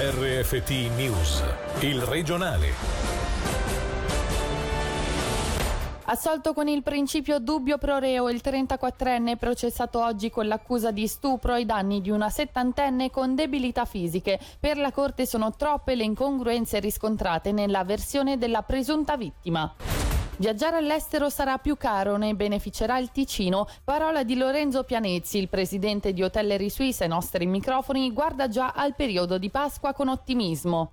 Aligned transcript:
RFT 0.00 0.70
News, 0.94 1.42
il 1.80 2.00
regionale. 2.02 2.68
Assolto 6.04 6.52
con 6.52 6.68
il 6.68 6.84
principio 6.84 7.40
dubbio 7.40 7.78
pro 7.78 7.98
reo, 7.98 8.28
il 8.28 8.40
34enne 8.40 9.36
processato 9.36 10.00
oggi 10.00 10.30
con 10.30 10.46
l'accusa 10.46 10.92
di 10.92 11.08
stupro 11.08 11.54
ai 11.54 11.66
danni 11.66 12.00
di 12.00 12.10
una 12.10 12.30
settantenne 12.30 13.10
con 13.10 13.34
debilità 13.34 13.86
fisiche. 13.86 14.38
Per 14.60 14.76
la 14.76 14.92
Corte 14.92 15.26
sono 15.26 15.56
troppe 15.56 15.96
le 15.96 16.04
incongruenze 16.04 16.78
riscontrate 16.78 17.50
nella 17.50 17.82
versione 17.82 18.38
della 18.38 18.62
presunta 18.62 19.16
vittima. 19.16 19.74
Viaggiare 20.40 20.76
all'estero 20.76 21.30
sarà 21.30 21.58
più 21.58 21.76
caro, 21.76 22.16
ne 22.16 22.32
beneficerà 22.32 22.96
il 22.98 23.10
Ticino. 23.10 23.66
Parola 23.82 24.22
di 24.22 24.36
Lorenzo 24.36 24.84
Pianezzi, 24.84 25.36
il 25.36 25.48
presidente 25.48 26.12
di 26.12 26.22
Hotellerie 26.22 26.70
Suisse 26.70 27.02
ai 27.02 27.08
nostri 27.08 27.44
microfoni, 27.44 28.12
guarda 28.12 28.46
già 28.46 28.70
al 28.70 28.94
periodo 28.94 29.36
di 29.36 29.50
Pasqua 29.50 29.92
con 29.92 30.06
ottimismo. 30.06 30.92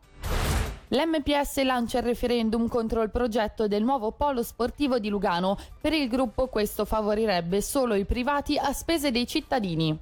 L'MPS 0.88 1.62
lancia 1.62 2.00
il 2.00 2.06
referendum 2.06 2.68
contro 2.68 3.04
il 3.04 3.12
progetto 3.12 3.68
del 3.68 3.84
nuovo 3.84 4.14
polo 4.14 4.42
sportivo 4.42 4.98
di 4.98 5.10
Lugano. 5.10 5.60
Per 5.80 5.94
il 5.94 6.10
gruppo 6.10 6.48
questo 6.48 6.84
favorirebbe 6.84 7.62
solo 7.62 7.94
i 7.94 8.06
privati 8.06 8.58
a 8.58 8.74
spese 8.74 9.12
dei 9.12 9.28
cittadini. 9.28 9.96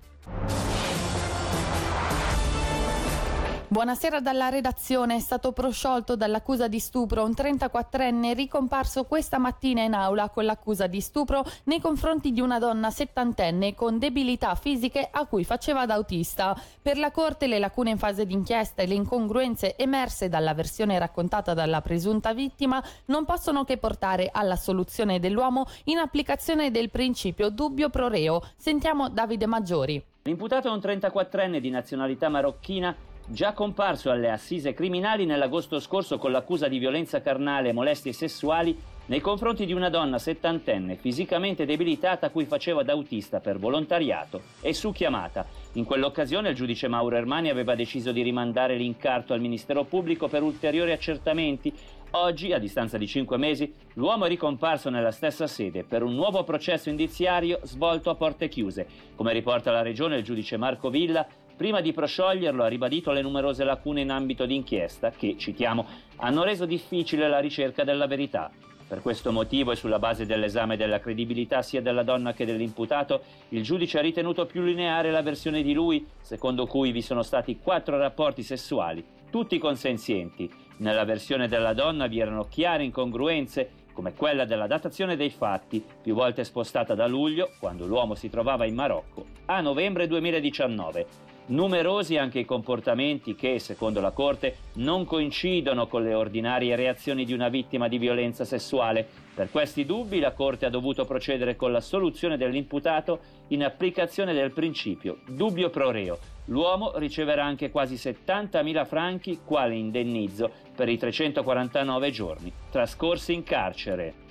Buonasera 3.73 4.20
dalla 4.20 4.50
redazione. 4.50 5.16
È 5.16 5.20
stato 5.20 5.52
prosciolto 5.52 6.16
dall'accusa 6.16 6.68
di 6.68 6.77
stupro 6.77 7.23
un 7.23 7.32
34enne 7.32 8.36
ricomparso 8.36 9.05
questa 9.05 9.40
mattina 9.40 9.82
in 9.82 9.96
aula 9.96 10.30
con 10.30 10.46
l'accusa 10.46 10.86
di 10.86 11.02
stupro 11.02 11.44
nei 11.63 11.82
confronti 11.82 12.32
di 12.32 12.40
una 12.40 12.59
donna 12.59 12.91
settantenne 12.91 13.73
con 13.73 13.98
debilità 13.98 14.54
fisiche 14.54 15.09
a 15.09 15.26
cui 15.26 15.44
faceva 15.44 15.88
da 15.88 15.96
autista. 15.96 16.55
Per 16.84 16.99
la 16.99 17.09
Corte 17.09 17.48
le 17.48 17.58
lacune 17.58 17.90
in 17.90 17.98
fase 17.98 18.27
d'inchiesta 18.27 18.84
e 18.84 18.86
le 18.86 18.94
incongruenze 18.94 19.76
emerse 19.76 20.30
dalla 20.30 20.54
versione 20.54 20.99
raccontata 20.99 21.55
dalla 21.55 21.82
presunta 21.82 22.32
vittima 22.32 22.80
non 23.05 23.26
possono 23.26 23.63
che 23.63 23.77
portare 23.77 24.30
alla 24.32 24.55
soluzione 24.55 25.20
dell'uomo 25.20 25.65
in 25.85 25.98
applicazione 25.98 26.70
del 26.70 26.91
principio 26.91 27.49
dubbio 27.49 27.90
pro 27.90 28.08
reo. 28.08 28.40
Sentiamo 28.55 29.10
Davide 29.10 29.48
Maggiori. 29.48 29.99
L'imputato 30.26 30.68
è 30.68 30.71
un 30.71 30.77
34enne 30.77 31.58
di 31.58 31.71
nazionalità 31.71 32.30
marocchina 32.30 32.96
già 33.27 33.54
comparso 33.54 34.12
alle 34.12 34.29
assise 34.29 34.74
criminali 34.74 35.26
nell'agosto 35.26 35.79
scorso 35.79 36.18
con 36.18 36.32
l'accusa 36.32 36.68
di 36.68 36.77
violenza 36.77 37.21
carnale 37.21 37.70
e 37.70 37.74
molestie 37.74 38.12
sessuali 38.12 38.77
nei 39.05 39.20
confronti 39.20 39.65
di 39.65 39.74
una 39.74 39.90
donna 39.90 40.18
settantenne 40.18 40.96
fisicamente 40.96 41.65
debilitata 41.65 42.27
a 42.27 42.30
cui 42.30 42.46
faceva 42.46 42.84
da 42.84 42.93
autista 42.93 43.41
per 43.41 43.60
volontariato 43.60 44.41
e 44.62 44.74
su 44.74 44.91
chiamata. 44.91 45.46
In 45.74 45.84
quell'occasione 45.84 46.49
il 46.49 46.55
giudice 46.55 46.88
Mauro 46.88 47.18
Ermani 47.18 47.49
aveva 47.49 47.76
deciso 47.76 48.12
di 48.12 48.21
rimandare 48.21 48.77
l'incarto 48.77 49.34
al 49.34 49.41
Ministero 49.41 49.84
Pubblico 49.84 50.27
per 50.27 50.41
ulteriori 50.41 50.91
accertamenti. 50.91 51.74
Oggi, 52.12 52.54
a 52.54 52.60
distanza 52.60 52.98
di 52.98 53.08
cinque 53.08 53.37
mesi, 53.37 53.74
l'uomo 53.96 54.26
è 54.26 54.30
ricomparso 54.30 54.90
nella 54.90 55.12
stessa 55.12 55.48
sede 55.48 55.84
per 55.84 56.04
un 56.04 56.13
nuovo 56.13 56.43
processo 56.43 56.90
indiziario 56.90 57.60
svolto 57.63 58.10
a 58.10 58.15
porte 58.15 58.48
chiuse. 58.48 58.87
Come 59.15 59.34
riporta 59.34 59.71
la 59.71 59.82
Regione, 59.82 60.18
il 60.18 60.24
giudice 60.24 60.55
Marco 60.55 60.90
Villa 60.90 61.27
Prima 61.55 61.82
di 61.82 61.93
proscioglierlo 61.93 62.63
ha 62.63 62.68
ribadito 62.68 63.12
le 63.12 63.21
numerose 63.21 63.63
lacune 63.63 64.01
in 64.01 64.09
ambito 64.09 64.46
di 64.46 64.56
inchiesta 64.56 65.12
che, 65.12 65.35
citiamo, 65.38 65.85
hanno 66.18 66.44
reso 66.44 66.66
difficile 66.66 67.29
la 67.29 67.40
ricerca 67.40 67.84
della 67.84 68.07
verità. 68.07 68.51
Per 68.88 69.01
questo 69.01 69.31
motivo 69.31 69.72
e 69.72 69.75
sulla 69.75 70.00
base 70.00 70.25
dell'esame 70.25 70.78
della 70.78 71.00
credibilità 71.00 71.62
sia 71.62 71.81
della 71.81 72.03
donna 72.03 72.34
che 72.34 72.46
dell'imputato, 72.46 73.22
il 73.50 73.62
giudice 73.62 74.00
ha 74.00 74.01
ritenuto 74.01 74.46
più 74.46 74.63
lineare 74.63 75.12
la 75.12 75.22
versione 75.22 75.62
di 75.62 75.74
lui, 75.74 76.06
secondo 76.22 76.66
cui 76.66 76.91
vi 76.91 77.01
sono 77.01 77.22
stati 77.22 77.59
quattro 77.59 77.97
rapporti 77.97 78.41
sessuali, 78.41 79.03
tutti 79.29 79.57
consenzienti. 79.59 80.51
Nella 80.78 81.06
versione 81.06 81.47
della 81.47 81.74
donna 81.74 82.07
vi 82.07 82.19
erano 82.19 82.47
chiare 82.47 82.84
incongruenze 82.84 83.81
come 83.94 84.13
quella 84.13 84.46
della 84.46 84.68
datazione 84.68 85.16
dei 85.16 85.30
fatti, 85.30 85.84
più 86.02 86.16
volte 86.16 86.44
spostata 86.44 86.96
da 86.96 87.06
luglio, 87.06 87.52
quando 87.59 87.85
l'uomo 87.85 88.16
si 88.16 88.28
trovava 88.28 88.66
in 88.66 88.74
Marocco, 88.74 89.25
a 89.46 89.62
novembre 89.62 90.08
2019. 90.08 91.33
Numerosi 91.46 92.16
anche 92.16 92.40
i 92.40 92.46
comportamenti 92.46 93.36
che, 93.36 93.59
secondo 93.59 94.00
la 94.00 94.12
Corte, 94.12 94.56
non 94.76 95.04
coincidono 95.04 95.88
con 95.88 96.02
le 96.02 96.14
ordinarie 96.14 96.78
reazioni 96.78 97.26
di 97.26 97.34
una 97.34 97.50
vittima 97.50 97.90
di 97.90 97.98
violenza 97.98 98.46
sessuale. 98.46 99.06
Per 99.36 99.52
questi 99.52 99.86
dubbi 99.86 100.20
la 100.20 100.32
Corte 100.32 100.66
ha 100.66 100.70
dovuto 100.70 101.03
procedere 101.03 101.58
con 101.58 101.74
la 101.74 101.82
soluzione 101.82 102.38
dell'imputato 102.38 103.20
in 103.50 103.64
applicazione 103.64 104.34
del 104.34 104.52
principio 104.52 105.18
dubbio 105.28 105.70
pro 105.70 105.92
reo. 105.92 106.18
L'uomo 106.46 106.98
riceverà 106.98 107.44
anche 107.44 107.72
quasi 107.72 107.96
70.000 107.96 108.86
franchi 108.86 109.40
quale 109.44 109.76
indennizzo 109.76 110.50
per 110.76 110.88
i 110.88 110.98
349 110.98 112.12
giorni 112.12 112.52
trascorsi 112.70 113.34
in 113.34 113.44
carcere. 113.44 114.22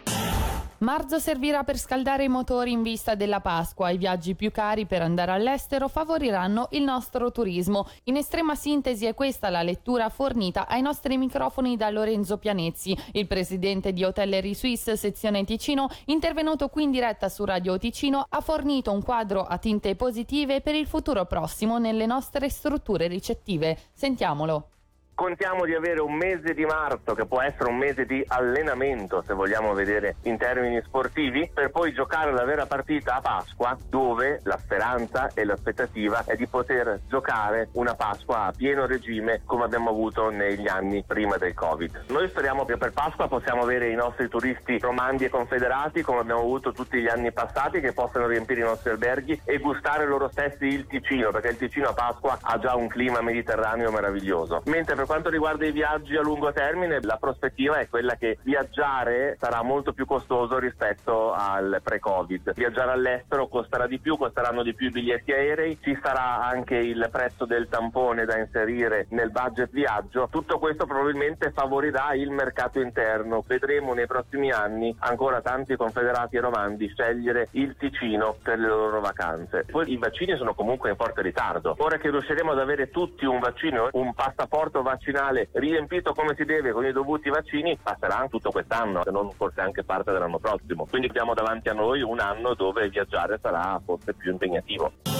Marzo 0.82 1.20
servirà 1.20 1.62
per 1.62 1.78
scaldare 1.78 2.24
i 2.24 2.28
motori 2.28 2.72
in 2.72 2.82
vista 2.82 3.14
della 3.14 3.38
Pasqua. 3.38 3.90
I 3.90 3.98
viaggi 3.98 4.34
più 4.34 4.50
cari 4.50 4.84
per 4.84 5.00
andare 5.00 5.30
all'estero 5.30 5.86
favoriranno 5.86 6.66
il 6.72 6.82
nostro 6.82 7.30
turismo. 7.30 7.86
In 8.04 8.16
estrema 8.16 8.56
sintesi 8.56 9.06
è 9.06 9.14
questa 9.14 9.48
la 9.48 9.62
lettura 9.62 10.08
fornita 10.08 10.66
ai 10.66 10.82
nostri 10.82 11.16
microfoni 11.18 11.76
da 11.76 11.88
Lorenzo 11.90 12.36
Pianezzi, 12.36 12.98
il 13.12 13.28
presidente 13.28 13.92
di 13.92 14.02
Hotellerie 14.02 14.54
Suisse 14.54 14.96
sezione 14.96 15.44
Ticino, 15.44 15.88
intervenuto 16.06 16.68
qui 16.68 16.82
in 16.82 16.90
diretta 16.90 17.28
su 17.28 17.44
Radio 17.44 17.78
Ticino, 17.78 18.26
ha 18.28 18.40
fornito 18.40 18.90
un 18.90 19.04
quadro 19.04 19.44
a 19.44 19.58
tinte 19.58 19.94
positive 19.94 20.62
per 20.62 20.74
il 20.74 20.88
futuro 20.88 21.26
prossimo 21.26 21.78
nelle 21.78 22.06
nostre 22.06 22.48
strutture 22.48 23.06
ricettive. 23.06 23.78
Sentiamolo. 23.92 24.66
Contiamo 25.14 25.66
di 25.66 25.74
avere 25.74 26.00
un 26.00 26.14
mese 26.14 26.54
di 26.54 26.64
marzo 26.64 27.14
che 27.14 27.26
può 27.26 27.42
essere 27.42 27.68
un 27.68 27.76
mese 27.76 28.06
di 28.06 28.24
allenamento 28.26 29.22
se 29.24 29.34
vogliamo 29.34 29.74
vedere 29.74 30.16
in 30.22 30.38
termini 30.38 30.80
sportivi 30.82 31.50
per 31.52 31.70
poi 31.70 31.92
giocare 31.92 32.32
la 32.32 32.44
vera 32.44 32.64
partita 32.64 33.16
a 33.16 33.20
Pasqua 33.20 33.76
dove 33.88 34.40
la 34.44 34.56
speranza 34.56 35.30
e 35.34 35.44
l'aspettativa 35.44 36.24
è 36.26 36.34
di 36.34 36.46
poter 36.46 37.02
giocare 37.08 37.68
una 37.72 37.94
Pasqua 37.94 38.46
a 38.46 38.52
pieno 38.56 38.86
regime 38.86 39.42
come 39.44 39.64
abbiamo 39.64 39.90
avuto 39.90 40.30
negli 40.30 40.66
anni 40.66 41.04
prima 41.06 41.36
del 41.36 41.52
Covid. 41.52 42.04
Noi 42.08 42.28
speriamo 42.28 42.64
che 42.64 42.78
per 42.78 42.92
Pasqua 42.92 43.28
possiamo 43.28 43.62
avere 43.62 43.90
i 43.90 43.94
nostri 43.94 44.28
turisti 44.28 44.78
romandi 44.78 45.26
e 45.26 45.28
confederati 45.28 46.00
come 46.00 46.20
abbiamo 46.20 46.40
avuto 46.40 46.72
tutti 46.72 46.98
gli 46.98 47.08
anni 47.08 47.32
passati 47.32 47.80
che 47.80 47.92
possano 47.92 48.26
riempire 48.26 48.60
i 48.60 48.64
nostri 48.64 48.90
alberghi 48.90 49.42
e 49.44 49.58
gustare 49.58 50.06
loro 50.06 50.30
stessi 50.30 50.64
il 50.64 50.86
Ticino 50.86 51.30
perché 51.30 51.48
il 51.48 51.58
Ticino 51.58 51.90
a 51.90 51.92
Pasqua 51.92 52.38
ha 52.40 52.58
già 52.58 52.74
un 52.74 52.88
clima 52.88 53.20
mediterraneo 53.20 53.90
meraviglioso. 53.92 54.62
Mentre 54.64 55.01
per 55.02 55.10
quanto 55.10 55.30
riguarda 55.30 55.66
i 55.66 55.72
viaggi 55.72 56.14
a 56.16 56.20
lungo 56.20 56.52
termine, 56.52 57.00
la 57.02 57.16
prospettiva 57.16 57.78
è 57.78 57.88
quella 57.88 58.14
che 58.14 58.38
viaggiare 58.42 59.36
sarà 59.40 59.60
molto 59.62 59.92
più 59.92 60.06
costoso 60.06 60.60
rispetto 60.60 61.32
al 61.32 61.80
pre-Covid. 61.82 62.52
Viaggiare 62.54 62.92
all'estero 62.92 63.48
costerà 63.48 63.88
di 63.88 63.98
più, 63.98 64.16
costeranno 64.16 64.62
di 64.62 64.74
più 64.74 64.86
i 64.86 64.90
biglietti 64.90 65.32
aerei, 65.32 65.76
ci 65.82 65.98
sarà 66.00 66.44
anche 66.44 66.76
il 66.76 67.08
prezzo 67.10 67.46
del 67.46 67.68
tampone 67.68 68.24
da 68.26 68.38
inserire 68.38 69.06
nel 69.10 69.32
budget 69.32 69.70
viaggio. 69.72 70.28
Tutto 70.30 70.60
questo 70.60 70.86
probabilmente 70.86 71.50
favorirà 71.50 72.14
il 72.14 72.30
mercato 72.30 72.78
interno. 72.78 73.42
Vedremo 73.44 73.94
nei 73.94 74.06
prossimi 74.06 74.52
anni 74.52 74.94
ancora 75.00 75.40
tanti 75.40 75.74
confederati 75.74 76.36
romandi 76.36 76.88
scegliere 76.90 77.48
il 77.52 77.74
Ticino 77.76 78.36
per 78.40 78.60
le 78.60 78.68
loro 78.68 79.00
vacanze. 79.00 79.64
Poi 79.68 79.90
i 79.90 79.96
vaccini 79.96 80.36
sono 80.36 80.54
comunque 80.54 80.90
in 80.90 80.96
forte 80.96 81.22
ritardo. 81.22 81.74
Ora 81.78 81.96
che 81.96 82.08
riusciremo 82.08 82.52
ad 82.52 82.60
avere 82.60 82.90
tutti 82.90 83.24
un 83.24 83.40
vaccino, 83.40 83.88
un 83.94 84.14
passaporto 84.14 84.82
vaccinale, 84.82 84.90
vaccinale 84.92 85.48
riempito 85.52 86.12
come 86.12 86.34
si 86.36 86.44
deve 86.44 86.72
con 86.72 86.84
i 86.84 86.92
dovuti 86.92 87.30
vaccini 87.30 87.78
passerà 87.82 88.26
tutto 88.28 88.50
quest'anno, 88.50 89.02
se 89.04 89.10
non 89.10 89.30
forse 89.32 89.60
anche 89.60 89.84
parte 89.84 90.12
dell'anno 90.12 90.38
prossimo. 90.38 90.86
Quindi 90.88 91.08
abbiamo 91.08 91.34
davanti 91.34 91.68
a 91.68 91.72
noi 91.72 92.02
un 92.02 92.20
anno 92.20 92.54
dove 92.54 92.88
viaggiare 92.88 93.38
sarà 93.40 93.80
forse 93.84 94.12
più 94.14 94.30
impegnativo. 94.30 95.11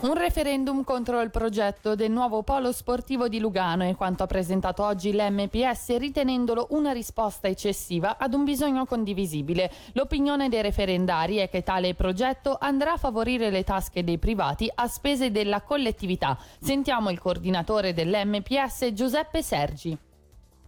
Un 0.00 0.14
referendum 0.14 0.84
contro 0.84 1.20
il 1.22 1.30
progetto 1.30 1.96
del 1.96 2.12
nuovo 2.12 2.44
polo 2.44 2.70
sportivo 2.70 3.26
di 3.26 3.40
Lugano 3.40 3.82
è 3.82 3.96
quanto 3.96 4.22
ha 4.22 4.26
presentato 4.26 4.84
oggi 4.84 5.12
l'MPS 5.12 5.96
ritenendolo 5.96 6.68
una 6.70 6.92
risposta 6.92 7.48
eccessiva 7.48 8.16
ad 8.16 8.32
un 8.32 8.44
bisogno 8.44 8.86
condivisibile. 8.86 9.68
L'opinione 9.94 10.48
dei 10.48 10.62
referendari 10.62 11.38
è 11.38 11.48
che 11.48 11.64
tale 11.64 11.94
progetto 11.94 12.56
andrà 12.60 12.92
a 12.92 12.96
favorire 12.96 13.50
le 13.50 13.64
tasche 13.64 14.04
dei 14.04 14.18
privati 14.18 14.70
a 14.72 14.86
spese 14.86 15.32
della 15.32 15.62
collettività. 15.62 16.38
Sentiamo 16.60 17.10
il 17.10 17.18
coordinatore 17.18 17.92
dell'MPS 17.92 18.92
Giuseppe 18.92 19.42
Sergi. 19.42 19.98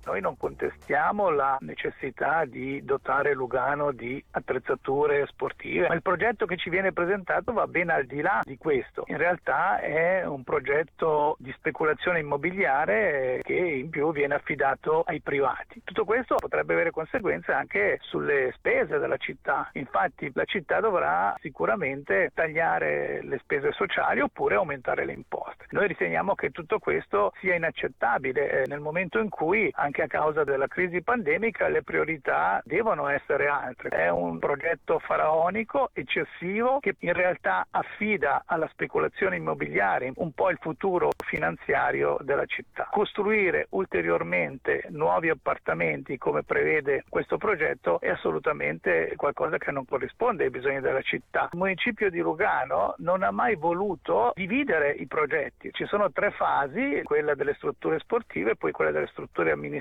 Noi 0.05 0.20
non 0.20 0.37
contestiamo 0.37 1.31
la 1.31 1.58
necessità 1.61 2.44
di 2.44 2.82
dotare 2.85 3.35
Lugano 3.35 3.93
di 3.93 4.23
attrezzature 4.31 5.26
sportive, 5.26 5.88
ma 5.88 5.94
il 5.94 6.02
progetto 6.02 6.47
che 6.47 6.56
ci 6.56 6.70
viene 6.70 6.93
presentato 6.93 7.52
va 7.52 7.67
ben 7.67 7.91
al 7.91 8.06
di 8.06 8.20
là 8.20 8.41
di 8.43 8.56
questo. 8.56 9.05
In 9.06 9.19
realtà 9.19 9.79
è 9.81 10.26
un 10.26 10.43
progetto 10.43 11.37
di 11.38 11.52
speculazione 11.52 12.20
immobiliare 12.20 13.41
che 13.43 13.55
in 13.55 13.91
più 13.91 14.12
viene 14.12 14.35
affidato 14.35 15.02
ai 15.02 15.20
privati. 15.20 15.82
Tutto 15.85 16.05
questo 16.05 16.37
potrebbe 16.37 16.73
avere 16.73 16.91
conseguenze 16.91 17.53
anche 17.53 17.99
sulle 18.03 18.53
spese 18.56 18.99
della 18.99 19.17
città. 19.17 19.69
Infatti 19.75 20.31
la 20.35 20.44
città 20.44 20.81
dovrà 20.81 21.35
sicuramente 21.41 22.31
tagliare 22.35 23.23
le 23.23 23.38
spese 23.38 23.73
sociali 23.73 24.20
oppure 24.20 24.55
aumentare 24.55 25.05
le 25.05 25.12
imposte. 25.12 25.67
Noi 25.70 25.88
riteniamo 25.88 26.35
che 26.35 26.50
tutto 26.50 26.79
questo 26.79 27.32
sia 27.41 27.55
inaccettabile 27.55 28.62
eh, 28.62 28.67
nel 28.67 28.81
momento 28.81 29.19
in 29.19 29.29
cui 29.29 29.70
anche 29.75 29.89
a 29.98 30.06
causa 30.06 30.44
della 30.44 30.69
crisi 30.69 31.02
pandemica 31.02 31.69
le 31.69 31.82
priorità 31.82 32.62
devono 32.64 33.08
essere 33.08 33.48
altre. 33.48 33.90
È 33.90 34.08
un 34.08 34.38
progetto 34.38 34.98
faraonico, 35.00 35.90
eccessivo, 35.92 36.78
che 36.78 36.94
in 37.00 37.12
realtà 37.12 37.66
affida 37.70 38.44
alla 38.46 38.69
speculazione 38.69 39.37
immobiliare 39.37 40.12
un 40.16 40.32
po' 40.32 40.50
il 40.50 40.58
futuro 40.60 41.10
finanziario 41.25 42.16
della 42.20 42.46
città. 42.46 42.88
Costruire 42.90 43.66
ulteriormente 43.70 44.84
nuovi 44.90 45.28
appartamenti 45.28 46.16
come 46.16 46.44
prevede 46.44 47.04
questo 47.08 47.36
progetto 47.36 48.00
è 48.00 48.08
assolutamente 48.08 49.14
qualcosa 49.16 49.58
che 49.58 49.72
non 49.72 49.84
corrisponde 49.84 50.44
ai 50.44 50.50
bisogni 50.50 50.81
della 50.81 51.02
città. 51.02 51.48
Il 51.52 51.58
municipio 51.58 52.10
di 52.10 52.20
Lugano 52.20 52.94
non 52.98 53.22
ha 53.25 53.32
mai 53.32 53.56
voluto 53.56 54.32
dividere 54.34 54.93
i 54.93 55.06
progetti. 55.06 55.70
Ci 55.72 55.86
sono 55.86 56.12
tre 56.12 56.31
fasi, 56.31 57.00
quella 57.02 57.34
delle 57.34 57.54
strutture 57.54 57.98
sportive, 57.98 58.56
poi 58.56 58.70
quella 58.70 58.93
delle 58.93 59.08
strutture 59.08 59.50
amministrative 59.50 59.78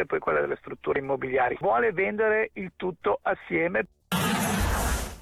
e 0.00 0.06
poi 0.06 0.18
quella 0.18 0.40
delle 0.40 0.56
strutture 0.56 0.98
immobiliari. 0.98 1.56
Vuole 1.60 1.92
vendere 1.92 2.50
il 2.54 2.72
tutto 2.76 3.18
assieme. 3.22 3.86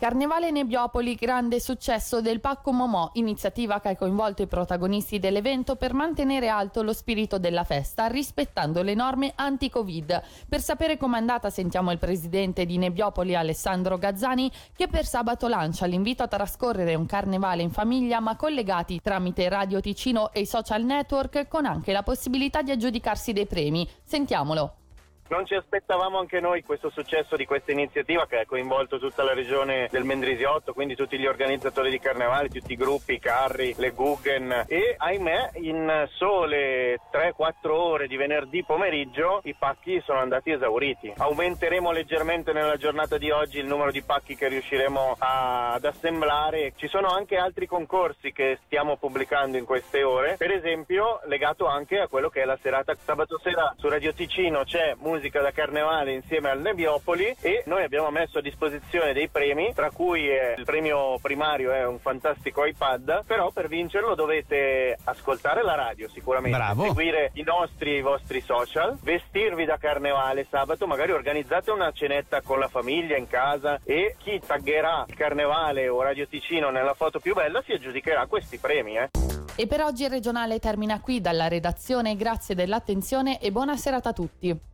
Carnevale 0.05 0.51
Nebbiopoli, 0.51 1.15
grande 1.15 1.59
successo 1.59 2.21
del 2.21 2.39
Pacco 2.39 2.73
Momò, 2.73 3.09
iniziativa 3.15 3.81
che 3.81 3.89
ha 3.89 3.97
coinvolto 3.97 4.43
i 4.43 4.47
protagonisti 4.47 5.19
dell'evento 5.19 5.77
per 5.77 5.95
mantenere 5.95 6.49
alto 6.49 6.83
lo 6.83 6.93
spirito 6.93 7.39
della 7.39 7.65
festa, 7.65 8.07
rispettando 8.09 8.83
le 8.83 8.93
norme 8.93 9.33
anti-Covid. 9.35 10.23
Per 10.47 10.61
sapere 10.61 10.99
com'è 10.99 11.17
andata 11.17 11.49
sentiamo 11.49 11.91
il 11.91 11.97
presidente 11.97 12.67
di 12.67 12.77
Nebbiopoli 12.77 13.35
Alessandro 13.35 13.97
Gazzani 13.97 14.53
che 14.77 14.89
per 14.89 15.07
sabato 15.07 15.49
lancia 15.49 15.87
l'invito 15.87 16.23
a 16.23 16.29
trascorrere 16.29 16.95
un 16.95 17.07
carnevale 17.07 17.63
in 17.63 17.71
famiglia 17.71 18.21
ma 18.21 18.37
collegati 18.37 19.01
tramite 19.01 19.49
Radio 19.49 19.81
Ticino 19.81 20.33
e 20.33 20.41
i 20.41 20.47
social 20.47 20.85
network 20.85 21.49
con 21.49 21.65
anche 21.65 21.93
la 21.93 22.03
possibilità 22.03 22.61
di 22.61 22.73
aggiudicarsi 22.73 23.33
dei 23.33 23.47
premi. 23.47 23.89
Sentiamolo. 24.05 24.84
Non 25.27 25.47
ci 25.47 25.55
aspettavamo 25.55 26.19
anche 26.19 26.39
noi 26.39 26.63
questo 26.63 26.91
successo 26.91 27.35
di 27.37 27.47
questa 27.47 27.73
iniziativa 27.73 28.27
che 28.27 28.41
ha 28.41 28.47
coinvolto 28.47 28.99
tutta 28.99 29.23
la 29.23 29.33
regione 29.33 29.89
del 29.91 30.05
Mendrisiotto, 30.05 30.75
quindi 30.75 30.95
tutti 30.95 31.19
gli 31.19 31.27
organizzatori 31.27 31.91
di 31.91 31.99
carnevali, 31.99 32.51
tutti 32.51 32.73
i 32.73 32.77
gruppi, 32.77 33.15
i 33.15 33.19
carri, 33.19 33.75
le 33.79 33.91
Guggen 33.93 34.65
e 34.69 34.95
ahimè 34.99 35.53
in 35.55 36.09
sole 36.13 37.01
3-4 37.11 37.71
ore 37.71 38.07
di 38.07 38.17
venerdì 38.17 38.63
pomeriggio 38.65 39.41
i 39.45 39.55
pacchi 39.59 40.03
sono 40.05 40.19
andati 40.19 40.51
esauriti. 40.51 41.15
Aumenteremo 41.17 41.91
leggermente 41.91 42.53
nella 42.53 42.77
giornata 42.77 43.17
di 43.17 43.31
oggi 43.31 43.59
il 43.59 43.67
numero 43.67 43.91
di 43.91 44.03
pacchi 44.03 44.37
che 44.37 44.49
riusciremo 44.49 45.17
a, 45.19 45.73
ad 45.73 45.85
assemblare. 45.85 46.75
Ci 46.77 46.89
sono 46.89 47.09
anche 47.09 47.37
altri 47.37 47.67
concorsi 47.67 48.31
che 48.33 48.59
stiamo 48.67 48.99
pubblicando 48.99 49.57
in 49.57 49.65
queste 49.65 50.03
ore, 50.03 50.37
per 50.37 50.51
esempio 50.51 51.21
legato 51.25 51.67
anche 51.67 51.99
a 51.99 52.09
quello 52.09 52.29
che 52.29 52.43
è 52.43 52.45
la 52.45 52.59
serata 52.61 52.95
sabato 52.95 53.39
sera 53.43 53.75
su 53.79 53.89
Radio 53.89 54.13
Ticino 54.13 54.65
c'è 54.65 54.95
musica 55.15 55.41
da 55.41 55.53
carnevale 55.53 56.13
insieme 56.13 56.51
al 56.51 56.61
Nebbiopoli 56.61 57.37
e 57.41 57.63
noi 57.67 57.85
abbiamo 57.85 58.11
messo 58.11 58.39
a 58.39 58.41
disposizione 58.41 59.13
dei 59.13 59.29
premi, 59.29 59.73
tra 59.73 59.91
cui 59.91 60.23
il 60.23 60.65
premio 60.65 61.19
primario 61.23 61.71
è 61.71 61.87
un 61.87 62.01
fantastico 62.01 62.65
iPad, 62.65 63.25
però 63.25 63.53
per 63.53 63.69
vincerlo 63.69 64.17
dovete 64.17 64.99
ascoltare 65.05 65.63
la 65.63 65.77
radio 65.77 66.09
sicuramente, 66.09 66.57
Bravo. 66.57 66.87
seguire 66.87 67.31
i 67.35 67.43
nostri 67.43 67.93
e 67.95 67.99
i 67.99 68.03
vostri 68.03 68.41
social, 68.41 68.99
vestirvi 69.03 69.65
da 69.65 69.77
carnevale 69.77 70.47
sabato, 70.51 70.87
magari 70.89 71.13
organizzate 71.13 71.71
una 71.71 71.93
cenetta 71.93 72.43
con 72.43 72.59
la 72.59 72.69
famiglia 72.69 73.17
in 73.17 73.29
casa 73.29 73.81
e 73.85 74.17
chi 74.19 74.41
taggerà 74.45 75.05
il 75.07 75.15
carnevale 75.15 75.89
o 75.89 76.03
Radio 76.03 76.27
Ticino 76.27 76.71
nella 76.71 76.95
foto 76.95 77.21
più 77.21 77.35
bella 77.35 77.63
si 77.65 77.73
aggiudicherà 77.73 78.27
questi 78.27 78.59
premi. 78.59 78.97
Eh. 78.97 79.11
E 79.57 79.69
per 79.69 79.83
oggi 79.83 80.03
il 80.03 80.11
regionale 80.11 80.59
termina 80.59 80.99
qui 80.99 81.21
dalla 81.21 81.47
redazione, 81.47 82.17
grazie 82.17 82.57
dell'attenzione 82.57 83.39
e 83.41 83.53
buona 83.53 83.77
serata 83.77 84.09
a 84.09 84.13
tutti. 84.13 84.74